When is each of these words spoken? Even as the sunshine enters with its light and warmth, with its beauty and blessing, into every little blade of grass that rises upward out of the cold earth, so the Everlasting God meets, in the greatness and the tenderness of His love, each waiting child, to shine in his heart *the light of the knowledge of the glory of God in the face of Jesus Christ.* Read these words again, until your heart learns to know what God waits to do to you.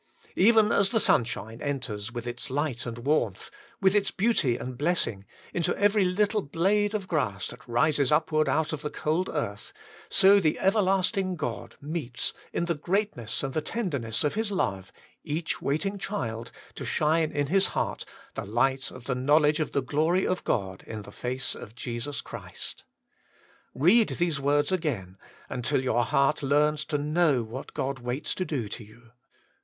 Even 0.35 0.71
as 0.71 0.89
the 0.89 0.99
sunshine 0.99 1.61
enters 1.61 2.11
with 2.11 2.25
its 2.25 2.49
light 2.49 2.87
and 2.87 2.97
warmth, 2.97 3.51
with 3.79 3.93
its 3.95 4.09
beauty 4.09 4.57
and 4.57 4.75
blessing, 4.75 5.25
into 5.53 5.77
every 5.77 6.03
little 6.03 6.41
blade 6.41 6.95
of 6.95 7.07
grass 7.07 7.45
that 7.49 7.67
rises 7.67 8.11
upward 8.11 8.49
out 8.49 8.73
of 8.73 8.81
the 8.81 8.89
cold 8.89 9.29
earth, 9.31 9.71
so 10.09 10.39
the 10.39 10.57
Everlasting 10.57 11.35
God 11.35 11.75
meets, 11.79 12.33
in 12.51 12.65
the 12.65 12.73
greatness 12.73 13.43
and 13.43 13.53
the 13.53 13.61
tenderness 13.61 14.23
of 14.23 14.33
His 14.33 14.49
love, 14.51 14.91
each 15.23 15.61
waiting 15.61 15.99
child, 15.99 16.49
to 16.73 16.83
shine 16.83 17.31
in 17.31 17.45
his 17.45 17.67
heart 17.77 18.03
*the 18.33 18.43
light 18.43 18.89
of 18.89 19.03
the 19.03 19.13
knowledge 19.13 19.59
of 19.59 19.71
the 19.71 19.83
glory 19.83 20.25
of 20.25 20.43
God 20.43 20.83
in 20.87 21.03
the 21.03 21.11
face 21.11 21.53
of 21.53 21.75
Jesus 21.75 22.21
Christ.* 22.21 22.85
Read 23.75 24.07
these 24.17 24.39
words 24.39 24.71
again, 24.71 25.17
until 25.47 25.83
your 25.83 26.05
heart 26.05 26.41
learns 26.41 26.85
to 26.85 26.97
know 26.97 27.43
what 27.43 27.75
God 27.75 27.99
waits 27.99 28.33
to 28.33 28.45
do 28.45 28.67
to 28.67 28.83
you. 28.83 29.11